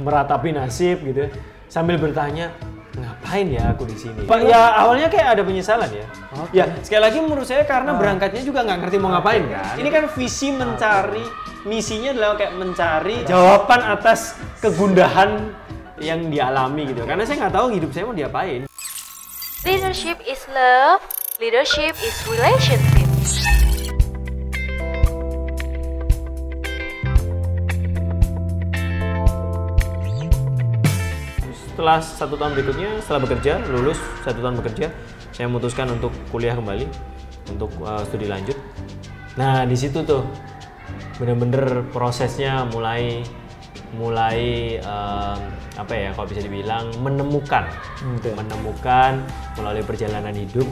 [0.00, 1.28] meratapi nasib gitu
[1.70, 2.50] sambil bertanya
[2.98, 4.26] ngapain ya aku di sini?
[4.26, 6.06] Pak ya awalnya kayak ada penyesalan ya.
[6.50, 9.78] Ya sekali lagi menurut saya karena berangkatnya juga nggak ngerti mau ngapain kan?
[9.78, 11.24] ini kan visi mencari
[11.62, 15.54] misinya adalah kayak mencari jawaban atas kegundahan
[16.00, 17.04] yang dialami gitu.
[17.04, 18.66] Karena saya nggak tahu hidup saya mau diapain.
[19.62, 21.04] Leadership is love.
[21.38, 22.99] Leadership is relationship.
[31.80, 34.92] Setelah satu tahun berikutnya setelah bekerja lulus satu tahun bekerja
[35.32, 36.84] saya memutuskan untuk kuliah kembali
[37.56, 38.52] untuk uh, studi lanjut
[39.40, 40.20] nah di situ tuh
[41.16, 43.24] bener-bener prosesnya mulai
[43.96, 45.40] mulai um,
[45.80, 47.64] apa ya kalau bisa dibilang menemukan
[48.12, 48.28] Oke.
[48.36, 49.24] menemukan
[49.56, 50.68] melalui perjalanan hidup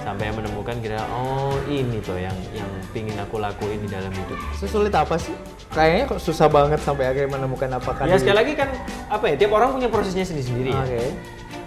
[0.00, 4.92] sampai menemukan kira oh ini tuh yang yang pingin aku lakuin di dalam hidup Sesulit
[4.92, 5.34] apa sih?
[5.70, 8.68] Kayaknya kok susah banget sampai akhirnya menemukan apakah ya di- sekali lagi kan
[9.06, 11.04] apa ya tiap orang punya prosesnya sendiri-sendiri ya Oke.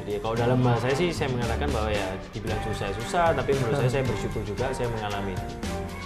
[0.04, 2.04] Jadi kalau dalam bahasa saya sih saya mengatakan bahwa ya
[2.36, 5.32] dibilang susah ya susah, tapi menurut saya saya bersyukur juga saya mengalami.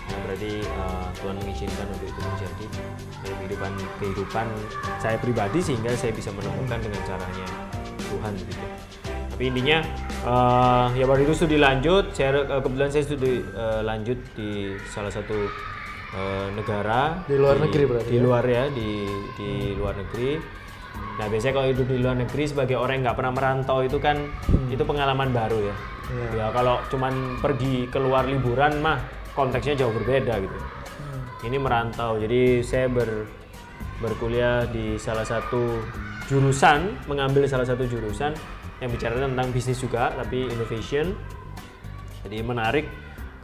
[0.06, 4.45] Nah, berarti eh, Tuhan mengizinkan untuk itu dalam kehidupan kehidupan
[5.02, 7.47] saya pribadi sehingga saya bisa menemukan dengan caranya
[7.97, 8.66] Tuhan begitu.
[9.38, 9.86] Tapi intinya
[10.26, 15.14] eh, ya baru itu studi lanjut, saya eh, kebetulan saya studi eh, lanjut di salah
[15.14, 15.46] satu
[16.18, 18.26] eh, negara Di luar negeri berarti di ya?
[18.26, 19.06] luar ya di
[19.38, 20.42] di luar negeri.
[21.22, 24.18] Nah biasanya kalau hidup di luar negeri sebagai orang yang nggak pernah merantau itu kan
[24.74, 25.76] itu pengalaman baru ya.
[25.78, 26.18] Hmm.
[26.18, 26.30] Iya.
[26.34, 28.98] Ya kalau cuman pergi keluar liburan mah
[29.38, 30.58] konteksnya jauh berbeda gitu.
[30.58, 31.46] Hmm.
[31.46, 33.30] Ini merantau jadi saya ber
[34.02, 35.78] berkuliah di salah satu
[36.26, 38.34] jurusan mengambil salah satu jurusan
[38.78, 41.17] yang bicara tentang bisnis juga tapi innovation.
[42.25, 42.86] Jadi menarik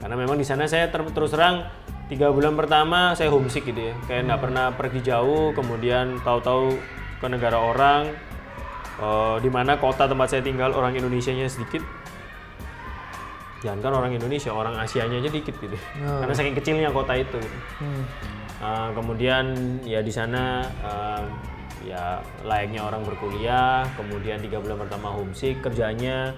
[0.03, 1.63] karena memang di sana saya ter- terus terang
[2.11, 3.93] tiga bulan pertama saya homesick gitu ya.
[4.05, 6.75] Kayak nggak pernah pergi jauh kemudian tahu-tahu
[7.23, 8.11] ke negara orang
[8.99, 11.81] eh, di mana kota tempat saya tinggal orang Indonesia nya sedikit.
[13.63, 15.77] Jangan kan orang Indonesia orang Asianya aja dikit gitu.
[16.03, 17.39] Karena saking kecilnya kota itu.
[17.39, 17.59] Gitu.
[17.79, 18.03] Hmm.
[18.63, 21.23] Uh, kemudian ya di sana uh,
[21.83, 26.31] ya layaknya orang berkuliah kemudian tiga bulan pertama homesick kerjanya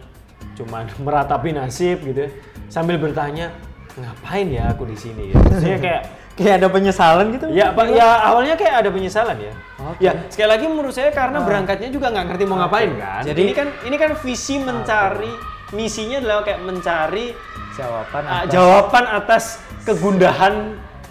[0.58, 2.30] cuman meratapi nasib gitu ya,
[2.68, 3.54] sambil bertanya
[3.96, 6.04] ngapain ya aku di sini ya saya kayak
[6.36, 7.48] Kayak ada penyesalan gitu?
[7.48, 10.04] ya pak ya awalnya kayak ada penyesalan ya Oke.
[10.04, 13.54] ya sekali lagi menurut saya karena berangkatnya juga nggak ngerti mau ngapain kan Jadi- ini
[13.56, 15.32] kan ini kan visi mencari
[15.72, 17.32] misinya adalah kayak mencari
[17.76, 19.44] Jawaban Ah, atas- jawaban atas
[19.84, 20.54] kegundahan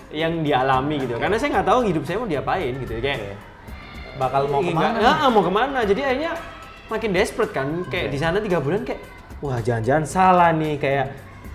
[0.09, 1.21] yang dialami gitu.
[1.21, 2.93] Karena saya nggak tahu hidup saya mau diapain gitu.
[2.97, 3.37] Kayak
[4.17, 4.97] bakal mau Iya, ke mana?
[4.97, 5.79] nggak- ah, mau ke mana?
[5.83, 6.33] Jadi akhirnya
[6.87, 7.69] makin desperate kan.
[7.87, 9.01] Kayak di sana tiga bulan kayak
[9.41, 11.07] wah jangan-jangan salah nih kayak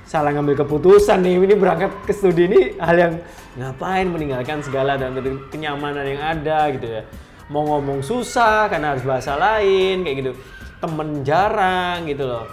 [0.05, 3.13] salah ngambil keputusan nih ini berangkat ke studi ini hal yang
[3.55, 5.13] ngapain meninggalkan segala dan
[5.49, 7.01] kenyamanan yang ada gitu ya
[7.45, 10.31] mau ngomong susah karena harus bahasa lain kayak gitu
[10.77, 12.45] temen jarang gitu loh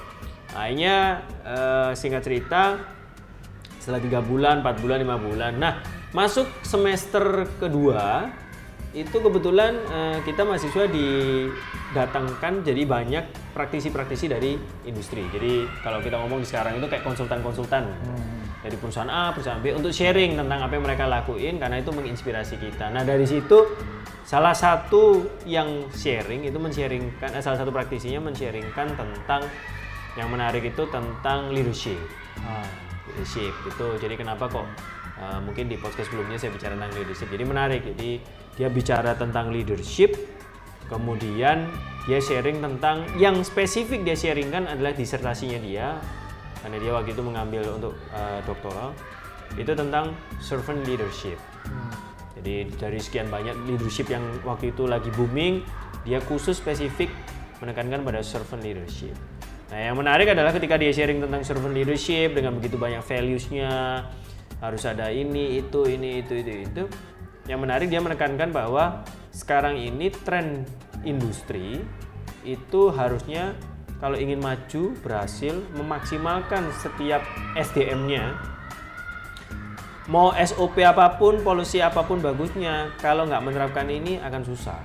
[0.53, 2.81] akhirnya eh, singkat cerita
[3.77, 5.53] setelah tiga bulan, 4 bulan, lima bulan.
[5.55, 5.79] Nah,
[6.11, 7.23] masuk semester
[7.55, 8.27] kedua
[8.97, 14.57] itu kebetulan eh, kita mahasiswa didatangkan jadi banyak praktisi-praktisi dari
[14.89, 15.21] industri.
[15.29, 17.85] Jadi kalau kita ngomong di sekarang itu kayak konsultan-konsultan
[18.65, 22.57] dari perusahaan A, perusahaan B untuk sharing tentang apa yang mereka lakuin karena itu menginspirasi
[22.57, 22.89] kita.
[22.89, 23.69] Nah dari situ
[24.27, 29.45] salah satu yang sharing itu men-sharingkan eh, salah satu praktisinya men-sharingkan tentang
[30.17, 32.01] yang menarik itu tentang leadership
[32.45, 32.65] Ah.
[33.09, 34.67] leadership itu jadi kenapa kok
[35.21, 37.29] uh, mungkin di podcast sebelumnya saya bicara tentang leadership.
[37.29, 38.11] Jadi menarik jadi
[38.57, 40.17] dia bicara tentang leadership
[40.87, 41.67] kemudian
[42.07, 45.99] dia sharing tentang yang spesifik dia sharingkan adalah disertasinya dia
[46.63, 48.95] karena dia waktu itu mengambil untuk uh, doktoral
[49.55, 51.39] itu tentang servant leadership.
[52.39, 55.63] Jadi dari sekian banyak leadership yang waktu itu lagi booming
[56.07, 57.11] dia khusus spesifik
[57.59, 59.15] menekankan pada servant leadership.
[59.67, 64.07] Nah, yang menarik adalah ketika dia sharing tentang servant leadership dengan begitu banyak values-nya,
[64.61, 66.83] harus ada ini, itu, ini, itu, itu, itu.
[67.47, 70.65] Yang menarik dia menekankan bahwa sekarang ini tren
[71.07, 71.85] industri
[72.43, 73.55] itu harusnya
[73.97, 77.25] kalau ingin maju, berhasil memaksimalkan setiap
[77.57, 78.57] SDM-nya
[80.07, 84.79] mau SOP apa pun, polisi apa pun bagusnya, kalau nggak menerapkan ini akan susah.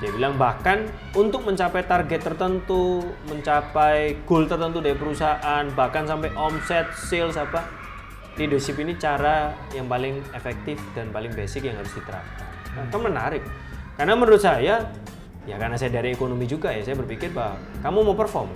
[0.00, 6.90] Dia bilang bahkan untuk mencapai target tertentu, mencapai goal tertentu dari perusahaan, bahkan sampai omset,
[6.96, 7.62] sales apa,
[8.40, 12.48] leadership ini cara yang paling efektif dan paling basic yang harus diterapkan.
[12.72, 13.42] Nah, itu menarik.
[14.00, 14.88] Karena menurut saya,
[15.44, 18.48] ya karena saya dari ekonomi juga ya, saya berpikir bahwa kamu mau perform,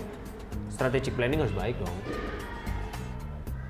[0.73, 1.97] strategic planning harus baik dong.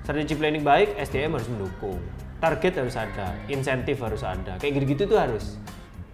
[0.07, 1.99] Strategi planning baik, SDM harus mendukung.
[2.39, 4.55] Target harus ada, insentif harus ada.
[4.55, 5.59] Kayak gitu-gitu tuh harus.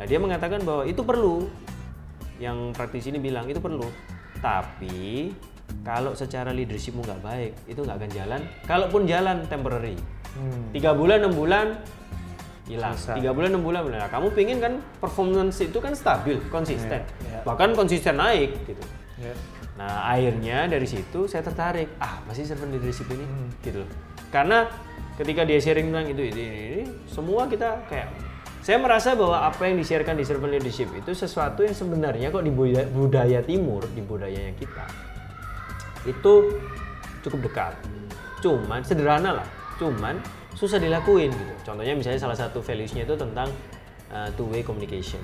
[0.01, 1.45] Nah dia mengatakan bahwa itu perlu.
[2.41, 3.85] Yang praktisi ini bilang itu perlu.
[4.41, 5.29] Tapi
[5.81, 8.41] kalau secara leadershipmu nggak baik, itu nggak akan jalan.
[8.69, 9.97] Kalaupun jalan temporary,
[10.33, 10.69] Hmm.
[10.73, 11.77] tiga bulan enam bulan
[12.65, 12.95] hilang.
[12.95, 13.81] Tiga bulan enam bulan.
[13.85, 17.39] Nah, kamu pingin kan performance itu kan stabil, konsisten, Iya, iya.
[17.43, 18.83] bahkan konsisten naik gitu.
[19.19, 19.33] Ya.
[19.73, 23.49] Nah akhirnya dari situ saya tertarik, ah masih servant leadership ini, Hmm.
[23.61, 23.89] gitu loh.
[24.29, 24.69] Karena
[25.17, 28.09] ketika dia sharing tentang itu, ini, ini, ini, semua kita kayak,
[28.63, 32.53] saya merasa bahwa apa yang di-sharekan di servant leadership itu sesuatu yang sebenarnya kok di
[32.53, 34.85] budaya, budaya timur, di budayanya kita,
[36.03, 36.33] itu
[37.23, 37.73] cukup dekat.
[38.43, 39.47] Cuman sederhana lah,
[39.79, 40.19] cuman
[40.53, 41.53] susah dilakuin gitu.
[41.63, 43.49] Contohnya misalnya salah satu values-nya itu tentang
[44.11, 45.19] uh, two-way communication.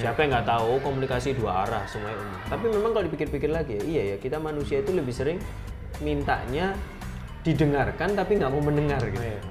[0.00, 2.40] Siapa yang nggak tahu komunikasi dua arah semuanya umum.
[2.48, 5.36] Tapi memang kalau dipikir-pikir lagi, ya, iya ya kita manusia itu lebih sering
[6.00, 6.72] mintanya
[7.44, 9.20] didengarkan tapi nggak mau mendengar gitu.
[9.20, 9.44] Iya.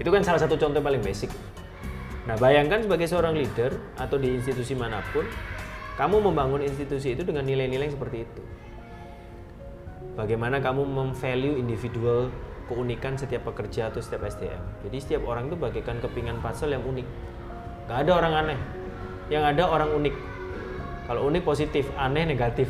[0.00, 1.28] Itu kan salah satu contoh paling basic.
[2.24, 5.28] Nah bayangkan sebagai seorang leader atau di institusi mana pun,
[6.00, 8.42] kamu membangun institusi itu dengan nilai-nilai seperti itu.
[10.12, 12.28] Bagaimana kamu memvalue individual
[12.68, 14.60] keunikan setiap pekerja atau setiap SDM.
[14.88, 17.06] Jadi setiap orang itu bagaikan kepingan puzzle yang unik.
[17.88, 18.60] Gak ada orang aneh.
[19.28, 20.14] Yang ada orang unik.
[21.04, 22.68] Kalau unik positif, aneh negatif.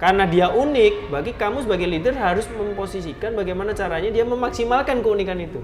[0.00, 5.60] Karena dia unik, bagi kamu sebagai leader harus memposisikan bagaimana caranya dia memaksimalkan keunikan itu.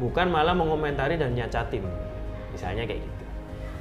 [0.00, 1.84] Bukan malah mengomentari dan nyacatin.
[2.56, 3.24] Misalnya kayak gitu.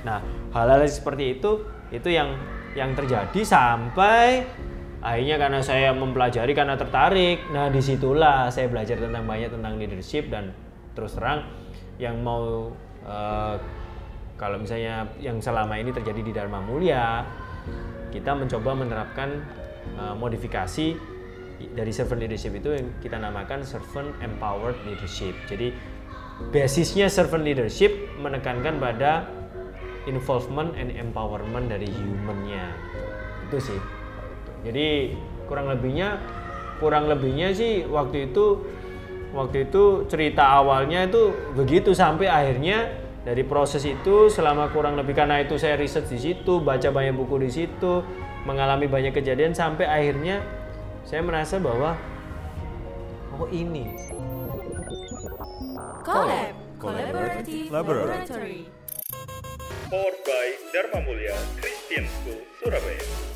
[0.03, 0.23] Nah,
[0.55, 2.37] hal-hal seperti itu itu yang
[2.77, 4.45] yang terjadi sampai
[4.99, 7.47] akhirnya karena saya mempelajari karena tertarik.
[7.51, 10.51] Nah, di situlah saya belajar tentang banyak tentang leadership dan
[10.95, 11.47] terus terang
[11.99, 12.71] yang mau
[13.07, 13.55] eh,
[14.39, 17.27] kalau misalnya yang selama ini terjadi di Dharma Mulia,
[18.11, 19.43] kita mencoba menerapkan
[19.95, 20.95] eh, modifikasi
[21.59, 25.35] dari servant leadership itu yang kita namakan servant empowered leadership.
[25.47, 25.75] Jadi
[26.55, 29.27] basisnya servant leadership menekankan pada
[30.07, 32.63] involvement and empowerment dari humannya
[33.51, 33.79] itu sih
[34.65, 35.15] jadi
[35.47, 36.19] kurang lebihnya
[36.79, 38.63] kurang lebihnya sih waktu itu
[39.35, 42.89] waktu itu cerita awalnya itu begitu sampai akhirnya
[43.21, 47.35] dari proses itu selama kurang lebih karena itu saya riset di situ baca banyak buku
[47.45, 48.01] di situ
[48.47, 50.41] mengalami banyak kejadian sampai akhirnya
[51.03, 51.97] saya merasa bahwa
[53.39, 53.95] oh ini.
[56.03, 56.53] Collab.
[56.79, 58.71] Collaborative Laboratory.
[59.91, 63.28] Powered by Dharma Mulia Christian School, Surabaya.